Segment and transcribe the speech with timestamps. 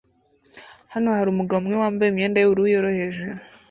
[0.93, 3.25] Hano harumugabo umwe wambaye imyenda yubururu yoroheje